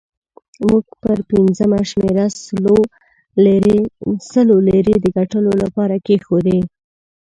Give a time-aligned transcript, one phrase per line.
[0.67, 2.25] موږ پر پنځمه شمېره
[4.31, 6.59] سلو لیرې د ګټلو لپاره کېښودې.